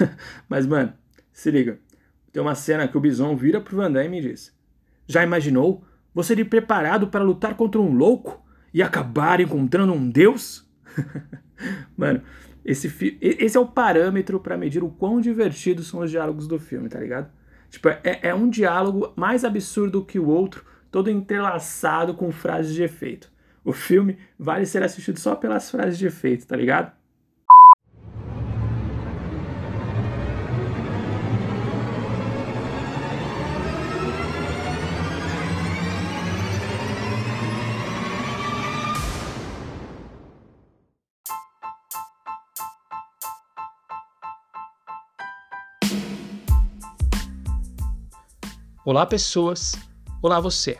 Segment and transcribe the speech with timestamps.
[0.48, 0.92] Mas, mano,
[1.32, 1.78] se liga.
[2.32, 4.54] Tem uma cena que o Bison vira pro Van Damme e diz:
[5.06, 5.84] Já imaginou
[6.14, 10.68] você ir preparado para lutar contra um louco e acabar encontrando um deus?
[11.96, 12.22] mano,
[12.64, 16.88] esse, esse é o parâmetro para medir o quão divertidos são os diálogos do filme,
[16.88, 17.30] tá ligado?
[17.70, 22.82] Tipo, é, é um diálogo mais absurdo que o outro, todo entrelaçado com frases de
[22.82, 23.30] efeito.
[23.64, 26.92] O filme vale ser assistido só pelas frases de efeito, tá ligado?
[48.86, 49.74] Olá, pessoas!
[50.22, 50.78] Olá, você!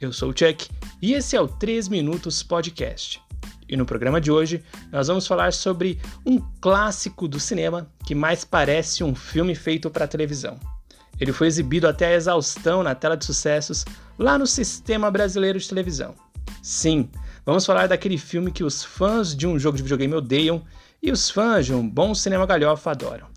[0.00, 0.68] Eu sou o Chuck
[1.02, 3.20] e esse é o 3 Minutos Podcast.
[3.68, 8.44] E no programa de hoje nós vamos falar sobre um clássico do cinema que mais
[8.44, 10.60] parece um filme feito para televisão.
[11.18, 13.84] Ele foi exibido até a exaustão na tela de sucessos
[14.16, 16.14] lá no Sistema Brasileiro de Televisão.
[16.62, 17.10] Sim,
[17.44, 20.62] vamos falar daquele filme que os fãs de um jogo de videogame odeiam
[21.02, 23.33] e os fãs de um bom cinema galhofa adoram.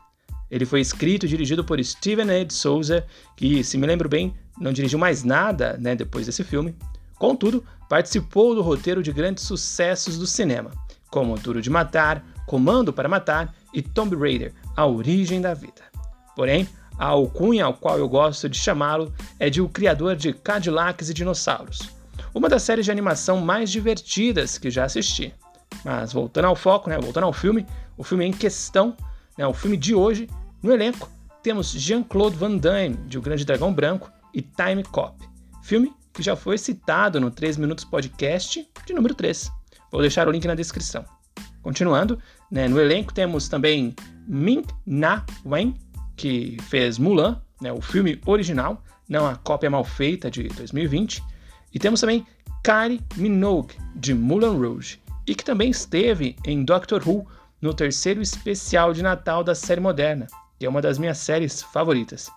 [0.49, 4.71] Ele foi escrito e dirigido por Steven Ed Souza, que, se me lembro bem, não
[4.71, 6.75] dirigiu mais nada né, depois desse filme.
[7.17, 10.71] Contudo, participou do roteiro de grandes sucessos do cinema,
[11.09, 15.83] como Duro de Matar, Comando para Matar e Tomb Raider, A Origem da Vida.
[16.35, 21.09] Porém, a alcunha ao qual eu gosto de chamá-lo é de o criador de Cadillacs
[21.09, 21.89] e Dinossauros,
[22.33, 25.33] uma das séries de animação mais divertidas que já assisti.
[25.83, 27.65] Mas voltando ao foco, né, voltando ao filme,
[27.97, 28.95] o filme em questão
[29.37, 30.29] né, o filme de hoje,
[30.61, 31.09] no elenco,
[31.43, 35.17] temos Jean-Claude Van Damme, de O Grande Dragão Branco, e Time Cop,
[35.63, 39.51] filme que já foi citado no 3 Minutos Podcast de número 3.
[39.91, 41.05] Vou deixar o link na descrição.
[41.61, 42.19] Continuando,
[42.51, 43.95] né, no elenco temos também
[44.27, 45.75] Ming Na Wen,
[46.15, 51.23] que fez Mulan, né, o filme original, não a cópia mal feita de 2020.
[51.73, 52.25] E temos também
[52.63, 57.27] Kylie Minogue, de Moulin Rouge, e que também esteve em Doctor Who
[57.61, 60.27] no terceiro especial de Natal da série moderna,
[60.59, 62.29] que é uma das minhas séries favoritas.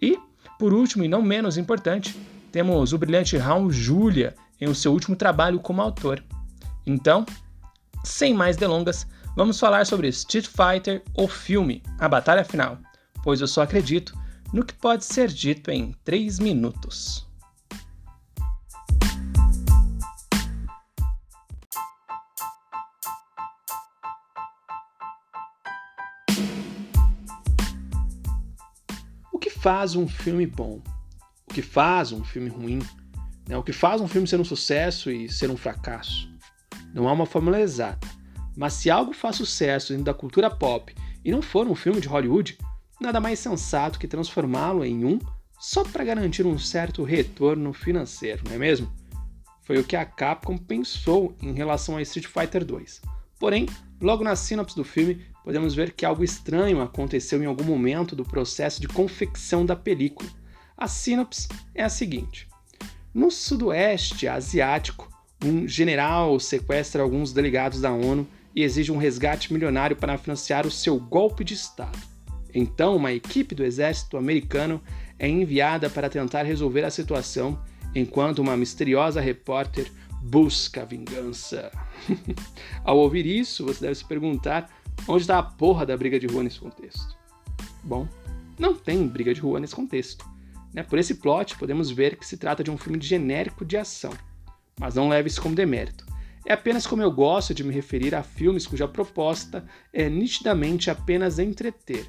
[0.00, 0.18] E,
[0.58, 2.16] por último e não menos importante,
[2.52, 6.22] temos o brilhante Raul Julia em o seu último trabalho como autor.
[6.86, 7.26] Então,
[8.04, 9.06] sem mais delongas,
[9.36, 12.78] vamos falar sobre Street Fighter, o filme, a batalha final,
[13.22, 14.16] pois eu só acredito
[14.52, 17.27] no que pode ser dito em 3 minutos.
[29.60, 30.80] Faz um filme bom,
[31.48, 32.78] o que faz um filme ruim,
[33.48, 33.56] né?
[33.56, 36.28] o que faz um filme ser um sucesso e ser um fracasso.
[36.94, 38.06] Não há uma fórmula exata,
[38.56, 42.06] mas se algo faz sucesso dentro da cultura pop e não for um filme de
[42.06, 42.56] Hollywood,
[43.00, 45.18] nada mais sensato que transformá-lo em um
[45.58, 48.92] só para garantir um certo retorno financeiro, não é mesmo?
[49.62, 53.02] Foi o que a Capcom pensou em relação a Street Fighter 2.
[53.40, 53.66] Porém,
[54.00, 58.22] logo na sinopse do filme, podemos ver que algo estranho aconteceu em algum momento do
[58.22, 60.28] processo de confecção da película.
[60.76, 62.46] A sinopse é a seguinte:
[63.14, 65.10] No sudoeste asiático,
[65.42, 70.70] um general sequestra alguns delegados da ONU e exige um resgate milionário para financiar o
[70.70, 71.98] seu golpe de Estado.
[72.54, 74.82] Então, uma equipe do exército americano
[75.18, 77.58] é enviada para tentar resolver a situação,
[77.94, 81.72] enquanto uma misteriosa repórter busca vingança.
[82.84, 84.70] Ao ouvir isso, você deve se perguntar
[85.06, 87.16] Onde está a porra da briga de rua nesse contexto?
[87.82, 88.08] Bom,
[88.58, 90.28] não tem briga de rua nesse contexto.
[90.74, 90.82] Né?
[90.82, 94.12] Por esse plot, podemos ver que se trata de um filme genérico de ação.
[94.78, 96.06] Mas não leve isso como demérito.
[96.46, 101.38] É apenas como eu gosto de me referir a filmes cuja proposta é nitidamente apenas
[101.38, 102.06] entreter.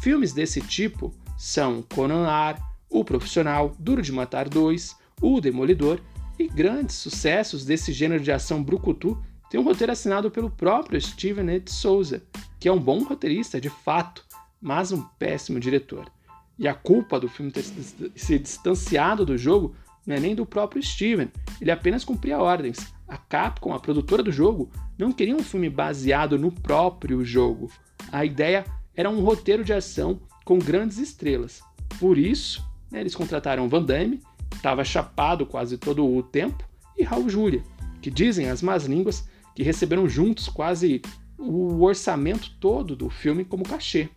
[0.00, 2.58] Filmes desse tipo são Conan Ar,
[2.88, 6.00] O Profissional, Duro de Matar 2, O Demolidor
[6.38, 9.22] e grandes sucessos desse gênero de ação brucutu
[9.54, 12.24] tem um roteiro assinado pelo próprio Steven Ed Souza,
[12.58, 14.24] que é um bom roteirista de fato,
[14.60, 16.10] mas um péssimo diretor.
[16.58, 20.82] E a culpa do filme ter se distanciado do jogo não é nem do próprio
[20.82, 21.30] Steven,
[21.60, 22.92] ele apenas cumpria ordens.
[23.06, 27.70] A Capcom, a produtora do jogo, não queria um filme baseado no próprio jogo.
[28.10, 28.64] A ideia
[28.96, 31.62] era um roteiro de ação com grandes estrelas.
[32.00, 34.20] Por isso, né, eles contrataram Van Damme,
[34.50, 36.68] que estava chapado quase todo o tempo,
[36.98, 37.62] e Raul Julia,
[38.02, 41.00] que dizem as más línguas que receberam juntos quase
[41.38, 44.08] o orçamento todo do filme como cachê.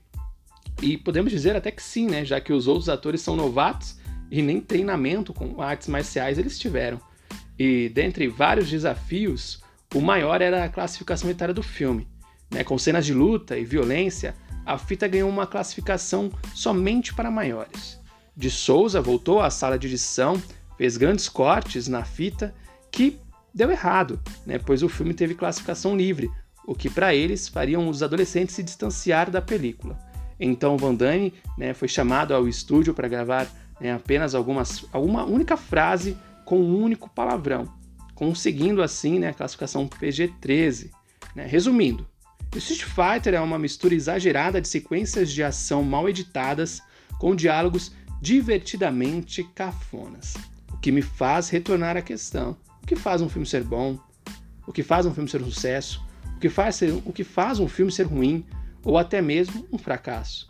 [0.81, 3.97] E podemos dizer até que sim, né, já que os outros atores são novatos
[4.29, 6.99] e nem treinamento com artes marciais eles tiveram.
[7.57, 9.61] E dentre vários desafios,
[9.93, 12.07] o maior era a classificação etária do filme.
[12.49, 14.35] Né, com cenas de luta e violência,
[14.65, 17.99] a fita ganhou uma classificação somente para maiores.
[18.35, 20.41] De Souza voltou à sala de edição,
[20.77, 22.53] fez grandes cortes na fita
[22.91, 23.19] que
[23.57, 26.29] deu errado, né, pois o filme teve classificação livre,
[26.65, 29.97] o que para eles fariam os adolescentes se distanciar da película.
[30.39, 33.47] Então Van Damme né, foi chamado ao estúdio para gravar
[33.81, 36.15] né, apenas algumas, alguma única frase
[36.45, 37.67] com um único palavrão,
[38.13, 40.91] conseguindo assim né, a classificação PG-13.
[41.35, 41.47] Né?
[41.47, 42.07] Resumindo,
[42.55, 46.81] Street Fighter é uma mistura exagerada de sequências de ação mal editadas
[47.19, 50.35] com diálogos divertidamente cafonas.
[50.71, 52.55] O que me faz retornar à questão:
[52.87, 53.99] que faz um filme ser bom?
[54.65, 56.01] O que faz um filme ser um sucesso?
[56.37, 58.45] O que faz, ser, o que faz um filme ser ruim?
[58.81, 60.47] Ou até mesmo um fracasso?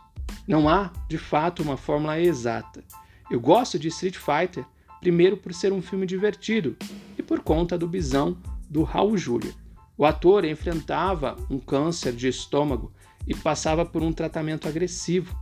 [0.48, 2.84] Não há, de fato, uma fórmula exata.
[3.32, 4.64] Eu gosto de Street Fighter
[5.02, 6.78] primeiro por ser um filme divertido
[7.18, 8.38] e por conta do bisão
[8.70, 9.54] do Raul Julia.
[9.98, 12.94] O ator enfrentava um câncer de estômago
[13.26, 15.36] e passava por um tratamento agressivo.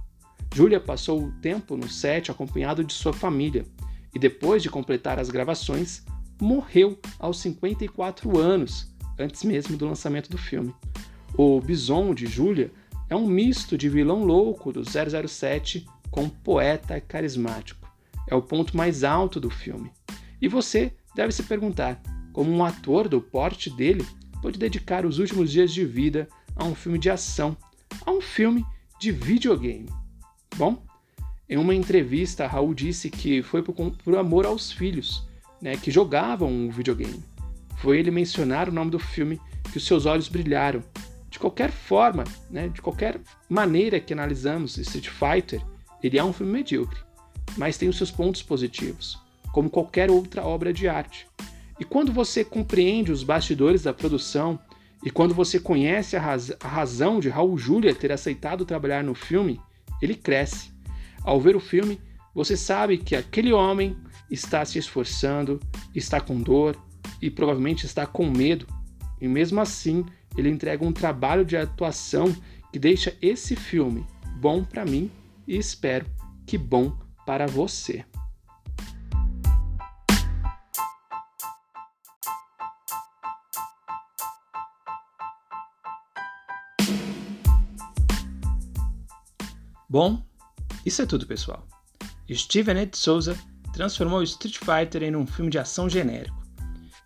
[0.54, 3.66] Julia passou o tempo no set acompanhado de sua família
[4.14, 6.06] e, depois de completar as gravações,
[6.40, 10.74] morreu aos 54 anos, antes mesmo do lançamento do filme.
[11.38, 12.72] O Bison de Julia
[13.10, 17.90] é um misto de vilão louco do 007 com poeta carismático.
[18.28, 19.92] É o ponto mais alto do filme.
[20.42, 22.02] E você deve se perguntar
[22.34, 24.06] como um ator do porte dele
[24.42, 27.58] pode dedicar os últimos dias de vida a um filme de ação,
[28.06, 28.66] a um filme
[29.00, 29.90] de videogame.
[30.56, 30.84] Bom,
[31.50, 35.28] em uma entrevista, Raul disse que foi por, por amor aos filhos,
[35.62, 37.24] né, que jogavam um videogame.
[37.78, 39.40] Foi ele mencionar o nome do filme
[39.72, 40.84] que os seus olhos brilharam.
[41.30, 43.20] De qualquer forma, né, de qualquer
[43.50, 45.62] maneira que analisamos Street Fighter,
[46.02, 47.00] ele é um filme medíocre,
[47.58, 49.20] mas tem os seus pontos positivos,
[49.52, 51.28] como qualquer outra obra de arte.
[51.80, 54.58] E quando você compreende os bastidores da produção
[55.04, 59.14] e quando você conhece a, raz a razão de Raul Julia ter aceitado trabalhar no
[59.14, 59.60] filme,
[60.02, 60.72] ele cresce.
[61.24, 62.00] Ao ver o filme,
[62.34, 63.96] você sabe que aquele homem
[64.30, 65.60] está se esforçando,
[65.94, 66.78] está com dor
[67.22, 68.68] e provavelmente está com medo,
[69.22, 70.06] e mesmo assim
[70.38, 72.36] ele entrega um trabalho de atuação
[72.72, 74.06] que deixa esse filme
[74.38, 75.10] bom para mim
[75.48, 76.06] e espero
[76.46, 78.06] que bom para você.
[89.88, 90.22] Bom,
[90.86, 91.66] isso é tudo, pessoal.
[92.30, 93.38] Steven Ed Souza
[93.76, 96.42] transformou Street Fighter em um filme de ação genérico.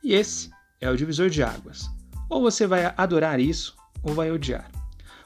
[0.03, 1.89] E esse é o divisor de águas.
[2.29, 4.69] Ou você vai adorar isso, ou vai odiar.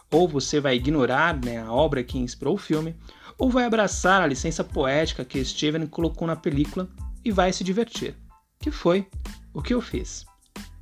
[0.10, 2.96] Ou você vai ignorar né, a obra que inspirou o filme,
[3.38, 6.88] ou vai abraçar a licença poética que Steven colocou na película
[7.26, 8.16] e vai se divertir.
[8.60, 9.06] Que foi
[9.54, 10.26] o que eu fiz.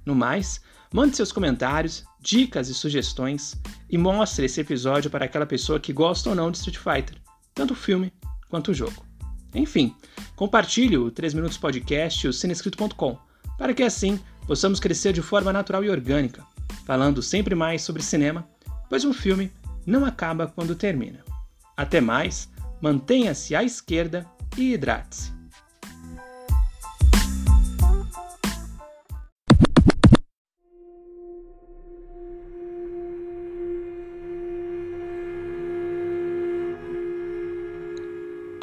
[0.05, 0.61] No mais,
[0.93, 3.59] mande seus comentários dicas e sugestões
[3.89, 7.19] e mostre esse episódio para aquela pessoa que gosta ou não de Street Fighter,
[7.55, 8.13] tanto o filme
[8.47, 9.03] quanto o jogo.
[9.55, 9.95] Enfim,
[10.41, 13.15] compartilhe o 3 Minutos Podcast e o cinescrito.com,
[13.59, 16.43] para que assim possamos crescer de forma natural e orgânica,
[16.83, 18.49] falando sempre mais sobre cinema,
[18.89, 19.51] pois um filme
[19.85, 21.19] não acaba quando termina.
[21.77, 22.49] Até mais,
[22.81, 24.25] mantenha-se à esquerda
[24.57, 25.40] e hidrate-se.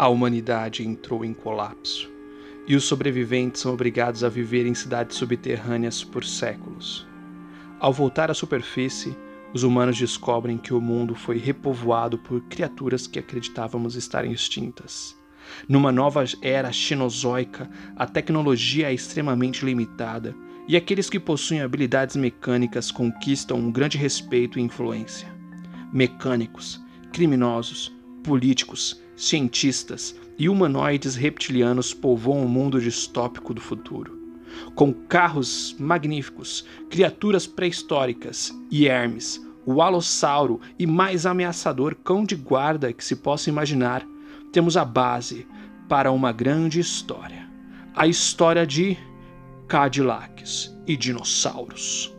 [0.01, 2.09] A humanidade entrou em colapso
[2.69, 7.05] e os sobreviventes são obrigados a viver em cidades subterrâneas por séculos.
[7.81, 9.17] Ao voltar à superfície,
[9.53, 15.17] os humanos descobrem que o mundo foi repovoado por criaturas que acreditávamos estarem extintas.
[15.69, 20.33] Numa nova era xenozoica, a tecnologia é extremamente limitada
[20.69, 25.27] e aqueles que possuem habilidades mecânicas conquistam um grande respeito e influência.
[25.93, 26.81] Mecânicos,
[27.13, 34.17] criminosos, políticos, cientistas e humanoides reptilianos povoam o mundo distópico do futuro.
[34.75, 42.93] Com carros magníficos, criaturas pré-históricas e Hermes, o alossauro e mais ameaçador cão de guarda
[42.93, 44.07] que se possa imaginar,
[44.53, 45.47] temos a base
[45.89, 47.49] para uma grande história.
[47.95, 48.97] A história de
[49.67, 52.18] Cadillacs e dinossauros.